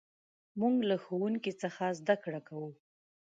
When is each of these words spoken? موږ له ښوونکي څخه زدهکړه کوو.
موږ 0.59 0.75
له 0.89 0.95
ښوونکي 1.03 1.51
څخه 1.61 1.83
زدهکړه 1.99 2.39
کوو. 2.47 2.69